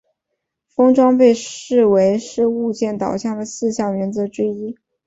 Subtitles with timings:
[0.73, 4.75] 封装被视为是物件导向的四项原则之一。